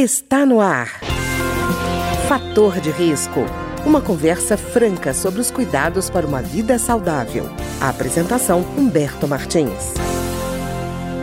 [0.00, 0.86] Está no ar.
[2.28, 3.40] Fator de risco.
[3.84, 7.46] Uma conversa franca sobre os cuidados para uma vida saudável.
[7.82, 9.94] A apresentação Humberto Martins.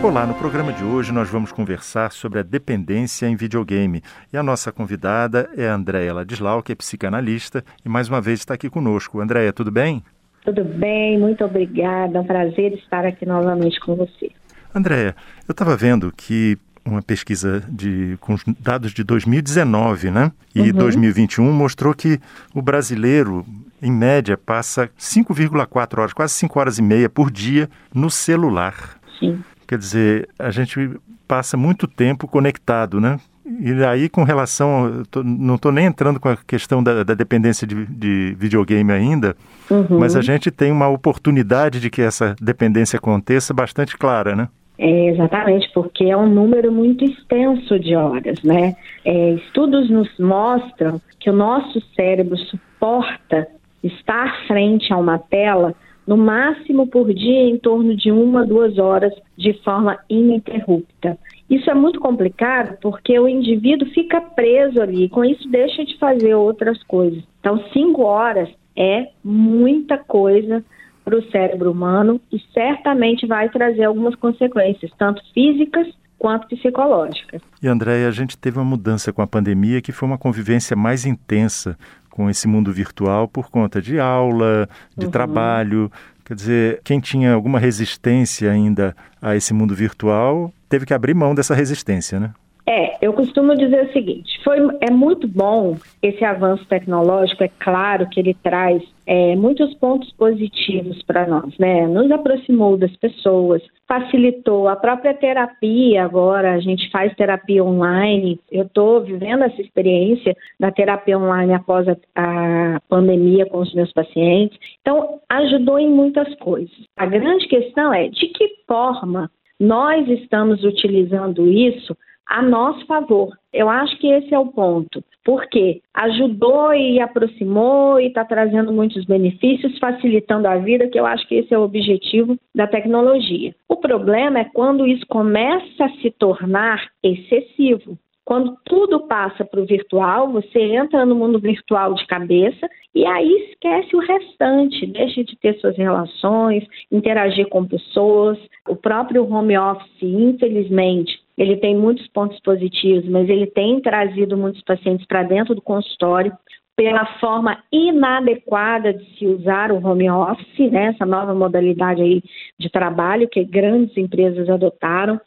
[0.04, 4.02] Olá, no programa de hoje nós vamos conversar sobre a dependência em videogame.
[4.34, 8.40] E a nossa convidada é a Andréia Ladislau, que é psicanalista e mais uma vez
[8.40, 9.22] está aqui conosco.
[9.22, 10.04] Andréia, tudo bem?
[10.44, 12.18] Tudo bem, muito obrigada.
[12.18, 14.30] É um prazer estar aqui novamente com você.
[14.76, 15.16] Andréia,
[15.48, 20.32] eu estava vendo que uma pesquisa de, com dados de 2019, né?
[20.54, 20.72] E uhum.
[20.72, 22.20] 2021 mostrou que
[22.54, 23.46] o brasileiro,
[23.82, 28.98] em média, passa 5,4 horas, quase 5 horas e meia por dia no celular.
[29.20, 29.44] Sim.
[29.68, 30.92] Quer dizer, a gente
[31.28, 33.20] passa muito tempo conectado, né?
[33.60, 35.04] E aí, com relação.
[35.12, 39.36] Tô, não estou nem entrando com a questão da, da dependência de, de, videogame ainda,
[39.70, 40.00] uhum.
[40.00, 44.50] mas a gente tem uma oportunidade de que essa dependência aconteça bastante clara, né?
[44.78, 48.76] É, exatamente, porque é um número muito extenso de horas, né?
[49.06, 53.48] É, estudos nos mostram que o nosso cérebro suporta
[53.82, 55.74] estar frente a uma tela
[56.06, 61.18] no máximo por dia em torno de uma, duas horas de forma ininterrupta.
[61.50, 66.36] Isso é muito complicado porque o indivíduo fica preso ali, com isso deixa de fazer
[66.36, 67.24] outras coisas.
[67.40, 70.64] Então, cinco horas é muita coisa
[71.06, 77.42] para o cérebro humano e certamente vai trazer algumas consequências, tanto físicas quanto psicológicas.
[77.62, 81.06] E Andréia, a gente teve uma mudança com a pandemia que foi uma convivência mais
[81.06, 81.78] intensa
[82.10, 84.68] com esse mundo virtual por conta de aula,
[84.98, 85.12] de uhum.
[85.12, 85.92] trabalho.
[86.26, 91.36] Quer dizer, quem tinha alguma resistência ainda a esse mundo virtual teve que abrir mão
[91.36, 92.34] dessa resistência, né?
[92.68, 98.10] É, eu costumo dizer o seguinte: foi, é muito bom esse avanço tecnológico, é claro
[98.10, 101.86] que ele traz é, muitos pontos positivos para nós, né?
[101.86, 106.04] Nos aproximou das pessoas, facilitou a própria terapia.
[106.04, 108.40] Agora a gente faz terapia online.
[108.52, 113.92] Eu estou vivendo essa experiência da terapia online após a, a pandemia com os meus
[113.94, 114.58] pacientes.
[114.82, 116.74] Então, ajudou em muitas coisas.
[116.98, 121.96] A grande questão é de que forma nós estamos utilizando isso
[122.28, 123.30] a nosso favor.
[123.54, 125.04] Eu acho que esse é o ponto.
[125.24, 131.28] Porque ajudou e aproximou e está trazendo muitos benefícios, facilitando a vida, que eu acho
[131.28, 133.56] que esse é o objetivo da tecnologia.
[133.68, 137.98] O problema é quando isso começa a se tornar excessivo.
[138.26, 143.52] Quando tudo passa para o virtual, você entra no mundo virtual de cabeça e aí
[143.52, 148.40] esquece o restante, deixa de ter suas relações, interagir com pessoas.
[148.68, 154.62] O próprio home office, infelizmente, ele tem muitos pontos positivos, mas ele tem trazido muitos
[154.64, 156.32] pacientes para dentro do consultório
[156.76, 162.22] pela forma inadequada de se usar o home office, né, essa nova modalidade aí
[162.60, 165.20] de trabalho que grandes empresas adotaram,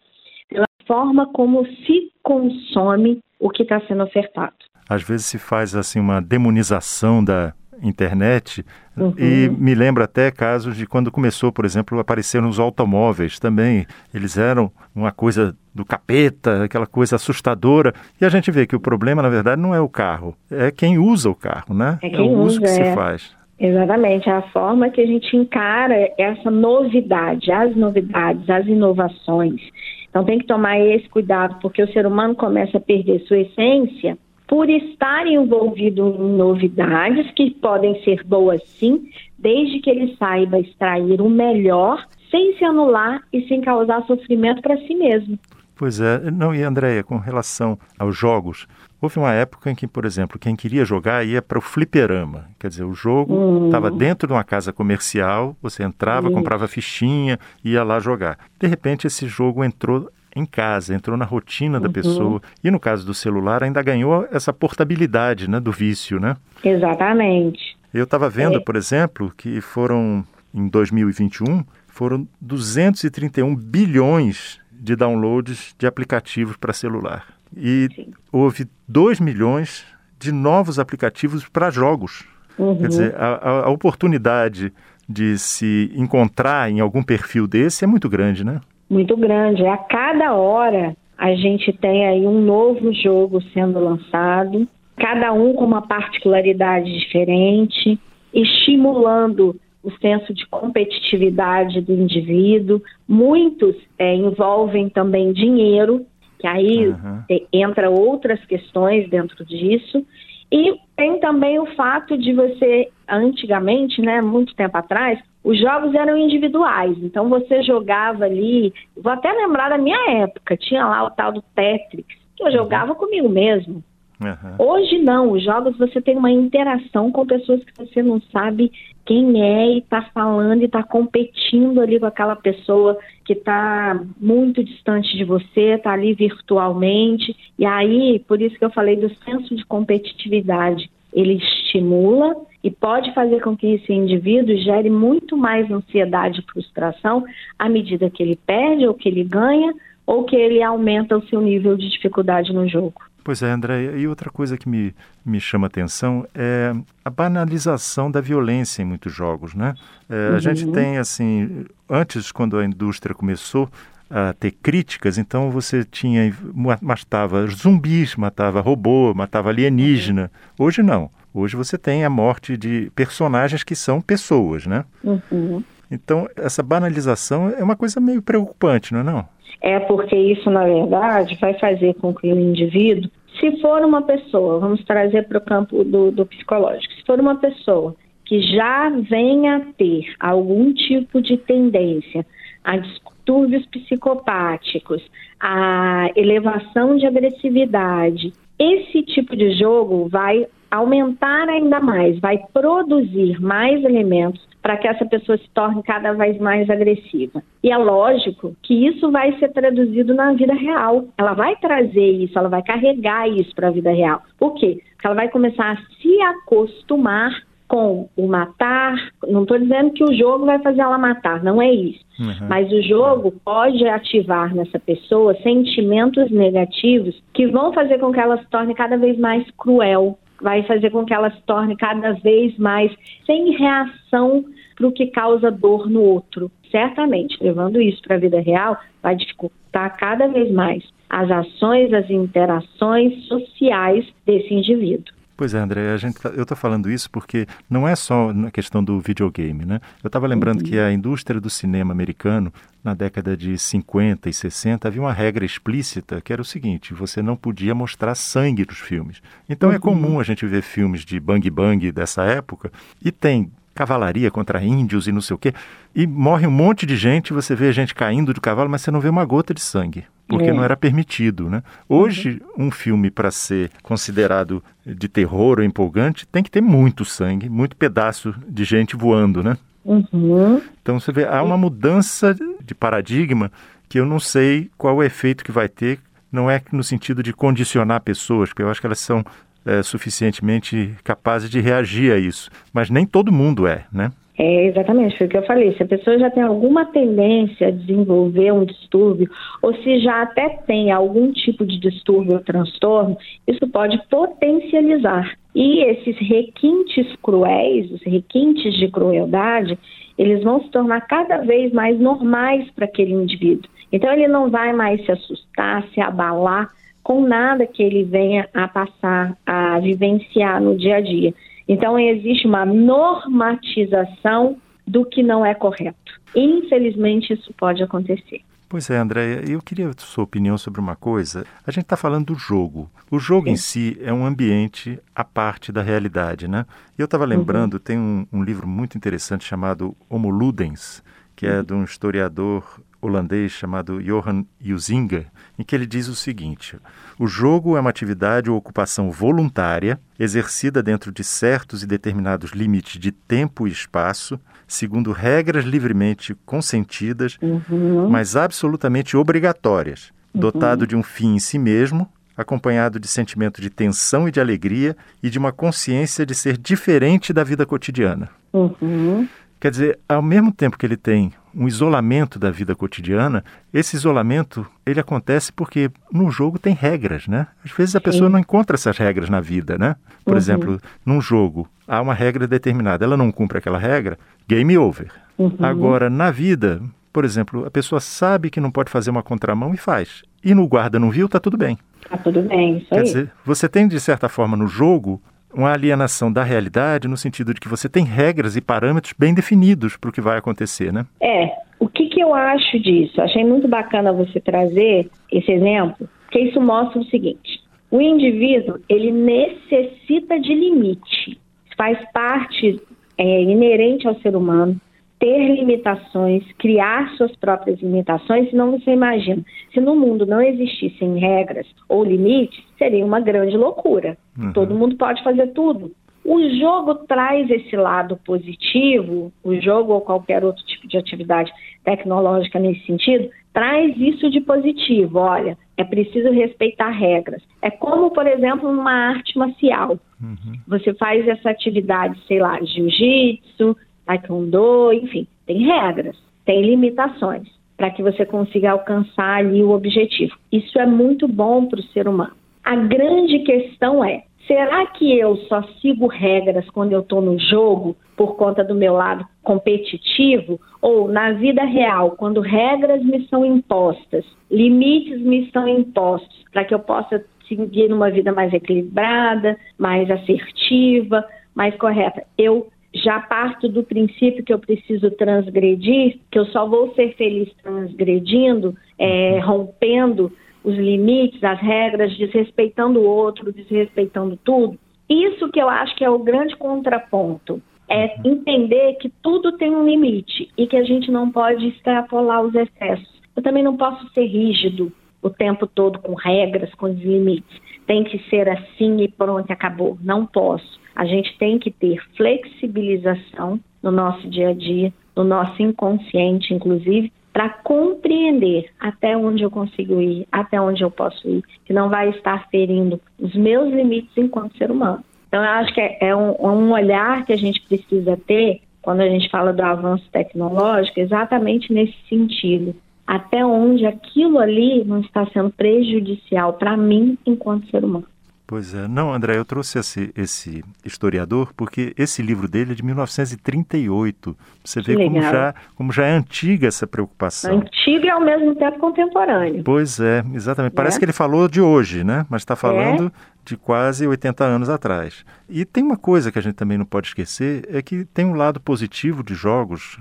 [0.48, 4.56] pela forma como se consome o que está sendo ofertado.
[4.88, 8.64] Às vezes se faz assim uma demonização da internet
[8.96, 9.14] uhum.
[9.16, 13.86] e me lembra até casos de quando começou, por exemplo, a aparecer nos automóveis também.
[14.12, 17.92] Eles eram uma coisa do capeta, aquela coisa assustadora.
[18.20, 20.98] E a gente vê que o problema, na verdade, não é o carro, é quem
[20.98, 21.98] usa o carro, né?
[22.02, 22.84] É, é o uso usa, que é.
[22.84, 23.36] se faz.
[23.60, 29.60] Exatamente, é a forma que a gente encara essa novidade, as novidades, as inovações.
[30.08, 34.16] Então tem que tomar esse cuidado, porque o ser humano começa a perder sua essência
[34.48, 41.20] por estar envolvido em novidades que podem ser boas sim, desde que ele saiba extrair
[41.20, 45.38] o melhor sem se anular e sem causar sofrimento para si mesmo.
[45.76, 48.66] Pois é, não, e Andréia, com relação aos jogos,
[49.00, 52.46] houve uma época em que, por exemplo, quem queria jogar ia para o fliperama.
[52.58, 53.96] Quer dizer, o jogo estava hum.
[53.96, 58.38] dentro de uma casa comercial, você entrava, comprava fichinha, ia lá jogar.
[58.58, 61.92] De repente, esse jogo entrou em casa, entrou na rotina da uhum.
[61.92, 62.42] pessoa.
[62.62, 66.36] E no caso do celular, ainda ganhou essa portabilidade né, do vício, né?
[66.64, 67.76] Exatamente.
[67.92, 68.60] Eu estava vendo, é.
[68.60, 77.26] por exemplo, que foram, em 2021, foram 231 bilhões de downloads de aplicativos para celular.
[77.56, 78.12] E Sim.
[78.30, 79.84] houve 2 milhões
[80.18, 82.24] de novos aplicativos para jogos.
[82.58, 82.78] Uhum.
[82.78, 84.72] Quer dizer, a, a oportunidade
[85.08, 88.60] de se encontrar em algum perfil desse é muito grande, né?
[88.88, 89.66] Muito grande.
[89.66, 95.64] A cada hora a gente tem aí um novo jogo sendo lançado, cada um com
[95.64, 97.98] uma particularidade diferente,
[98.32, 102.80] estimulando o senso de competitividade do indivíduo.
[103.06, 106.04] Muitos é, envolvem também dinheiro,
[106.38, 107.22] que aí uhum.
[107.52, 110.04] entra outras questões dentro disso.
[110.52, 116.16] E tem também o fato de você, antigamente, né, muito tempo atrás, os jogos eram
[116.16, 118.72] individuais, então você jogava ali.
[118.96, 122.04] Vou até lembrar da minha época, tinha lá o tal do Tetris,
[122.38, 123.82] Eu jogava comigo mesmo.
[124.20, 124.66] Uhum.
[124.66, 128.72] Hoje não, os jogos você tem uma interação com pessoas que você não sabe
[129.06, 134.62] quem é e está falando e está competindo ali com aquela pessoa que está muito
[134.62, 137.34] distante de você, está ali virtualmente.
[137.58, 140.90] E aí, por isso que eu falei do senso de competitividade.
[141.12, 147.24] Ele estimula e pode fazer com que esse indivíduo gere muito mais ansiedade e frustração
[147.58, 149.72] à medida que ele perde ou que ele ganha
[150.06, 153.02] ou que ele aumenta o seu nível de dificuldade no jogo.
[153.22, 156.72] Pois é, André, e outra coisa que me, me chama atenção é
[157.04, 159.74] a banalização da violência em muitos jogos, né?
[160.08, 160.36] É, uhum.
[160.36, 163.68] A gente tem, assim, antes, quando a indústria começou
[164.08, 166.34] a ter críticas, então você tinha,
[166.80, 170.30] matava zumbis, matava robô, matava alienígena.
[170.58, 171.10] Hoje não.
[171.32, 174.84] Hoje você tem a morte de personagens que são pessoas, né?
[175.04, 175.62] Uhum.
[175.90, 179.28] Então, essa banalização é uma coisa meio preocupante, não é não?
[179.60, 183.10] É porque isso, na verdade, vai fazer com que o indivíduo
[183.40, 187.36] se for uma pessoa, vamos trazer para o campo do, do psicológico, se for uma
[187.36, 187.94] pessoa
[188.24, 192.26] que já venha a ter algum tipo de tendência
[192.64, 195.02] a distúrbios psicopáticos,
[195.40, 203.82] a elevação de agressividade, esse tipo de jogo vai aumentar ainda mais, vai produzir mais
[203.84, 207.42] elementos para que essa pessoa se torne cada vez mais agressiva.
[207.62, 211.06] E é lógico que isso vai ser traduzido na vida real.
[211.16, 214.22] Ela vai trazer isso, ela vai carregar isso para a vida real.
[214.38, 214.82] Por quê?
[214.92, 217.32] Porque ela vai começar a se acostumar
[217.68, 218.96] com o matar.
[219.28, 222.00] Não estou dizendo que o jogo vai fazer ela matar, não é isso.
[222.18, 222.48] Uhum.
[222.48, 228.38] Mas o jogo pode ativar nessa pessoa sentimentos negativos que vão fazer com que ela
[228.38, 232.56] se torne cada vez mais cruel, vai fazer com que ela se torne cada vez
[232.58, 232.92] mais
[233.26, 234.44] sem reação
[234.76, 236.50] para o que causa dor no outro.
[236.70, 242.08] Certamente, levando isso para a vida real, vai dificultar cada vez mais as ações, as
[242.10, 245.17] interações sociais desse indivíduo.
[245.38, 248.50] Pois é, André, a gente, tá, eu estou falando isso porque não é só na
[248.50, 249.80] questão do videogame, né?
[250.02, 250.64] Eu estava lembrando uhum.
[250.64, 252.52] que a indústria do cinema americano,
[252.82, 257.22] na década de 50 e 60, havia uma regra explícita que era o seguinte: você
[257.22, 259.22] não podia mostrar sangue nos filmes.
[259.48, 259.76] Então é uhum.
[259.76, 264.60] é comum a gente ver filmes de bang bang dessa época e tem cavalaria contra
[264.60, 265.54] índios e não sei o quê.
[265.94, 268.90] E morre um monte de gente, você vê a gente caindo do cavalo, mas você
[268.90, 270.52] não vê uma gota de sangue, porque é.
[270.52, 271.62] não era permitido, né?
[271.88, 272.66] Hoje, uhum.
[272.66, 277.76] um filme para ser considerado de terror ou empolgante, tem que ter muito sangue, muito
[277.76, 279.56] pedaço de gente voando, né?
[279.84, 280.60] Uhum.
[280.82, 283.50] Então você vê, há uma mudança de paradigma
[283.88, 286.00] que eu não sei qual o efeito que vai ter,
[286.32, 289.24] não é no sentido de condicionar pessoas, porque eu acho que elas são
[289.64, 292.50] é, suficientemente capazes de reagir a isso.
[292.72, 294.10] Mas nem todo mundo é, né?
[294.38, 295.74] É, exatamente, foi o que eu falei.
[295.74, 299.28] Se a pessoa já tem alguma tendência a desenvolver um distúrbio,
[299.60, 303.18] ou se já até tem algum tipo de distúrbio ou transtorno,
[303.48, 305.36] isso pode potencializar.
[305.56, 309.76] E esses requintes cruéis, os requintes de crueldade,
[310.16, 313.68] eles vão se tornar cada vez mais normais para aquele indivíduo.
[313.90, 316.68] Então, ele não vai mais se assustar, se abalar
[317.08, 321.32] com nada que ele venha a passar, a vivenciar no dia a dia.
[321.66, 326.20] Então, existe uma normatização do que não é correto.
[326.36, 328.42] Infelizmente, isso pode acontecer.
[328.68, 331.46] Pois é, Andréia, eu queria a sua opinião sobre uma coisa.
[331.66, 332.90] A gente está falando do jogo.
[333.10, 333.52] O jogo Sim.
[333.52, 336.66] em si é um ambiente à parte da realidade, né?
[336.98, 337.30] E eu estava uhum.
[337.30, 337.80] lembrando, uhum.
[337.80, 341.02] tem um, um, livro muito interessante chamado Homo Ludens,
[341.34, 345.26] que é de um historiador holandês chamado Johan Huizinga,
[345.58, 346.76] em que ele diz o seguinte:
[347.18, 353.00] o jogo é uma atividade ou ocupação voluntária, exercida dentro de certos e determinados limites
[353.00, 358.08] de tempo e espaço, segundo regras livremente consentidas, uhum.
[358.08, 360.40] mas absolutamente obrigatórias, uhum.
[360.40, 364.96] dotado de um fim em si mesmo, acompanhado de sentimento de tensão e de alegria
[365.20, 368.30] e de uma consciência de ser diferente da vida cotidiana.
[368.52, 369.28] Uhum.
[369.60, 373.42] Quer dizer, ao mesmo tempo que ele tem um isolamento da vida cotidiana,
[373.74, 377.48] esse isolamento ele acontece porque no jogo tem regras, né?
[377.64, 378.04] Às vezes a Sim.
[378.04, 379.96] pessoa não encontra essas regras na vida, né?
[380.24, 380.38] Por uhum.
[380.38, 385.10] exemplo, num jogo há uma regra determinada, ela não cumpre aquela regra, game over.
[385.36, 385.56] Uhum.
[385.58, 386.80] Agora, na vida,
[387.12, 390.22] por exemplo, a pessoa sabe que não pode fazer uma contramão e faz.
[390.44, 391.76] E no guarda não viu, tá tudo bem.
[392.08, 393.02] Tá tudo bem, isso Quer aí.
[393.02, 395.20] dizer, você tem de certa forma no jogo
[395.52, 399.96] uma alienação da realidade no sentido de que você tem regras e parâmetros bem definidos
[399.96, 401.06] para o que vai acontecer, né?
[401.20, 401.50] É.
[401.80, 403.20] O que, que eu acho disso?
[403.20, 409.12] Achei muito bacana você trazer esse exemplo, porque isso mostra o seguinte: o indivíduo ele
[409.12, 411.38] necessita de limite,
[411.76, 412.80] faz parte
[413.16, 414.80] é, inerente ao ser humano.
[415.18, 421.66] Ter limitações, criar suas próprias limitações, senão você imagina, se no mundo não existissem regras
[421.88, 424.16] ou limites, seria uma grande loucura.
[424.38, 424.52] Uhum.
[424.52, 425.92] Todo mundo pode fazer tudo.
[426.24, 431.50] O jogo traz esse lado positivo, o jogo ou qualquer outro tipo de atividade
[431.84, 435.18] tecnológica nesse sentido, traz isso de positivo.
[435.20, 437.42] Olha, é preciso respeitar regras.
[437.62, 439.98] É como, por exemplo, numa arte marcial.
[440.20, 440.58] Uhum.
[440.66, 443.74] Você faz essa atividade, sei lá, jiu-jitsu,
[444.08, 447.46] taekwondo, enfim, tem regras, tem limitações
[447.76, 450.34] para que você consiga alcançar ali o objetivo.
[450.50, 452.32] Isso é muito bom para o ser humano.
[452.64, 457.94] A grande questão é: será que eu só sigo regras quando eu estou no jogo
[458.16, 460.58] por conta do meu lado competitivo?
[460.80, 466.74] Ou na vida real, quando regras me são impostas, limites me são impostos para que
[466.74, 471.24] eu possa seguir numa vida mais equilibrada, mais assertiva,
[471.54, 472.24] mais correta?
[472.36, 477.52] Eu já parto do princípio que eu preciso transgredir, que eu só vou ser feliz
[477.62, 480.32] transgredindo, é, rompendo
[480.64, 484.78] os limites, as regras, desrespeitando o outro, desrespeitando tudo.
[485.08, 487.62] Isso que eu acho que é o grande contraponto.
[487.90, 492.54] É entender que tudo tem um limite e que a gente não pode extrapolar os
[492.54, 493.18] excessos.
[493.34, 494.92] Eu também não posso ser rígido
[495.22, 497.58] o tempo todo com regras, com os limites.
[497.86, 499.96] Tem que ser assim e pronto, acabou.
[500.02, 500.78] Não posso.
[500.98, 507.12] A gente tem que ter flexibilização no nosso dia a dia, no nosso inconsciente, inclusive,
[507.32, 512.10] para compreender até onde eu consigo ir, até onde eu posso ir, que não vai
[512.10, 515.04] estar ferindo os meus limites enquanto ser humano.
[515.28, 518.62] Então, eu acho que é, é um, é um olhar que a gente precisa ter
[518.82, 522.74] quando a gente fala do avanço tecnológico, exatamente nesse sentido.
[523.06, 528.06] Até onde aquilo ali não está sendo prejudicial para mim enquanto ser humano.
[528.48, 528.88] Pois é.
[528.88, 534.34] Não, André, eu trouxe esse, esse historiador porque esse livro dele é de 1938.
[534.64, 537.58] Você vê como já, como já é antiga essa preocupação.
[537.58, 539.62] Antiga e ao mesmo tempo contemporânea.
[539.62, 540.72] Pois é, exatamente.
[540.72, 540.98] Parece é.
[540.98, 542.24] que ele falou de hoje, né?
[542.30, 545.24] Mas está falando é de quase 80 anos atrás.
[545.48, 548.34] E tem uma coisa que a gente também não pode esquecer, é que tem um
[548.34, 549.98] lado positivo de jogos,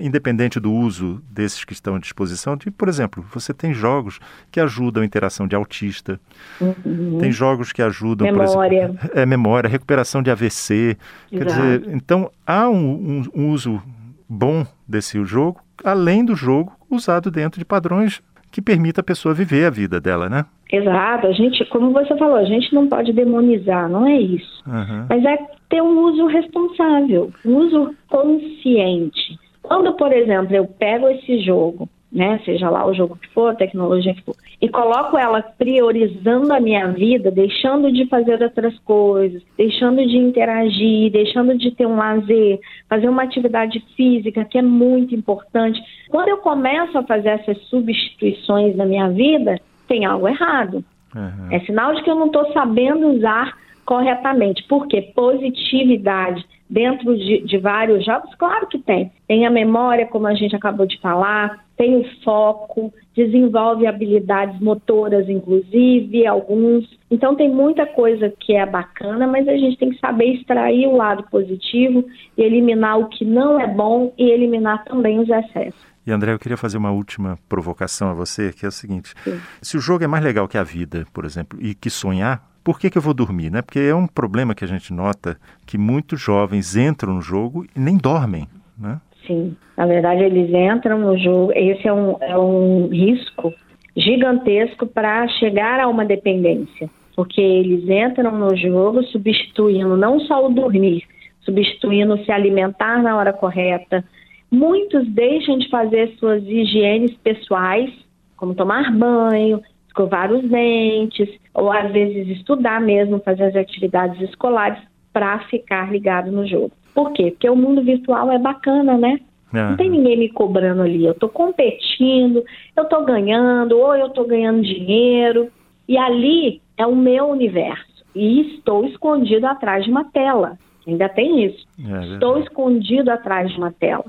[0.00, 2.56] independente do uso desses que estão à disposição.
[2.56, 4.18] De, por exemplo, você tem jogos
[4.50, 6.20] que ajudam a interação de autista,
[6.60, 7.18] uhum.
[7.20, 8.26] tem jogos que ajudam...
[8.26, 8.84] Memória.
[8.84, 10.74] Exemplo, é, memória, recuperação de AVC.
[10.74, 10.98] Exato.
[11.30, 13.80] Quer dizer, então há um, um, um uso
[14.28, 18.20] bom desse jogo, além do jogo usado dentro de padrões
[18.50, 20.44] que permita a pessoa viver a vida dela, né?
[20.72, 24.62] Exato, a gente, como você falou, a gente não pode demonizar, não é isso.
[24.66, 25.06] Uhum.
[25.08, 25.36] Mas é
[25.68, 29.38] ter um uso responsável, um uso consciente.
[29.62, 32.38] Quando, por exemplo, eu pego esse jogo né?
[32.44, 36.60] Seja lá o jogo que for, a tecnologia que for, e coloco ela priorizando a
[36.60, 42.60] minha vida, deixando de fazer outras coisas, deixando de interagir, deixando de ter um lazer,
[42.88, 45.82] fazer uma atividade física que é muito importante.
[46.10, 49.58] Quando eu começo a fazer essas substituições na minha vida,
[49.92, 50.82] tem algo errado.
[51.14, 51.48] Uhum.
[51.50, 54.64] É sinal de que eu não estou sabendo usar corretamente.
[54.66, 59.12] Porque positividade dentro de, de, vários jogos, claro que tem.
[59.28, 65.28] Tem a memória, como a gente acabou de falar, tem o foco, desenvolve habilidades motoras,
[65.28, 66.88] inclusive, alguns.
[67.10, 70.96] Então, tem muita coisa que é bacana, mas a gente tem que saber extrair o
[70.96, 72.06] lado positivo
[72.38, 75.91] e eliminar o que não é bom e eliminar também os excessos.
[76.06, 79.40] E André, eu queria fazer uma última provocação a você, que é o seguinte: Sim.
[79.60, 82.78] se o jogo é mais legal que a vida, por exemplo, e que sonhar, por
[82.78, 83.50] que, que eu vou dormir?
[83.50, 83.62] Né?
[83.62, 87.80] Porque é um problema que a gente nota que muitos jovens entram no jogo e
[87.80, 88.48] nem dormem.
[88.78, 89.00] Né?
[89.26, 93.52] Sim, na verdade eles entram no jogo, esse é um, é um risco
[93.96, 100.52] gigantesco para chegar a uma dependência, porque eles entram no jogo substituindo não só o
[100.52, 101.04] dormir,
[101.42, 104.04] substituindo se alimentar na hora correta.
[104.52, 107.90] Muitos deixam de fazer suas higienes pessoais,
[108.36, 114.78] como tomar banho, escovar os dentes, ou às vezes estudar mesmo, fazer as atividades escolares
[115.10, 116.70] para ficar ligado no jogo.
[116.94, 117.30] Por quê?
[117.30, 119.20] Porque o mundo virtual é bacana, né?
[119.54, 119.70] Uhum.
[119.70, 121.06] Não tem ninguém me cobrando ali.
[121.06, 122.44] Eu estou competindo,
[122.76, 125.48] eu estou ganhando, ou eu estou ganhando dinheiro.
[125.88, 128.04] E ali é o meu universo.
[128.14, 130.58] E estou escondido atrás de uma tela.
[130.86, 131.66] Ainda tem isso.
[131.78, 134.04] É estou escondido atrás de uma tela.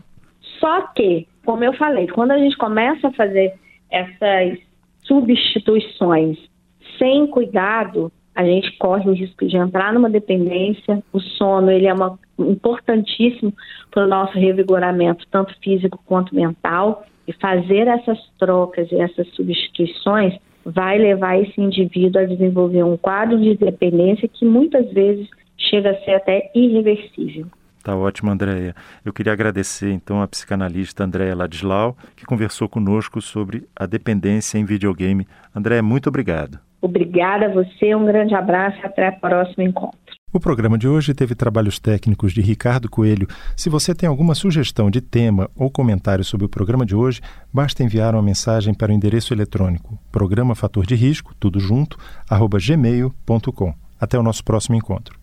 [0.59, 3.53] Só que, como eu falei, quando a gente começa a fazer
[3.89, 4.59] essas
[5.03, 6.37] substituições
[6.97, 11.03] sem cuidado, a gente corre o risco de entrar numa dependência.
[11.11, 13.53] O sono ele é uma, importantíssimo
[13.91, 17.05] para o nosso revigoramento, tanto físico quanto mental.
[17.27, 20.33] E fazer essas trocas e essas substituições
[20.65, 26.01] vai levar esse indivíduo a desenvolver um quadro de dependência que muitas vezes chega a
[26.03, 27.47] ser até irreversível.
[27.83, 28.73] Tá ótimo, Andréia.
[29.03, 34.63] Eu queria agradecer então a psicanalista Andréia Ladislau, que conversou conosco sobre a dependência em
[34.63, 35.27] videogame.
[35.53, 36.57] Andréia, muito obrigado.
[36.81, 39.99] Obrigada a você, um grande abraço e até o próximo encontro.
[40.33, 43.27] O programa de hoje teve trabalhos técnicos de Ricardo Coelho.
[43.55, 47.21] Se você tem alguma sugestão de tema ou comentário sobre o programa de hoje,
[47.53, 51.97] basta enviar uma mensagem para o endereço eletrônico programa fator de risco, tudo junto,
[52.29, 53.73] arroba gmail.com.
[53.99, 55.22] Até o nosso próximo encontro.